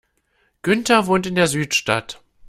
[0.63, 2.23] Günther wohnt in der Südstadt.